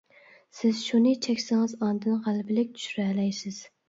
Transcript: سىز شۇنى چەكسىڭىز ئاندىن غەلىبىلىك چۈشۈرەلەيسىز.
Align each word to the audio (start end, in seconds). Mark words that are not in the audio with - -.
سىز 0.59 0.77
شۇنى 0.85 1.11
چەكسىڭىز 1.25 1.75
ئاندىن 1.87 2.15
غەلىبىلىك 2.29 2.73
چۈشۈرەلەيسىز. 2.81 3.61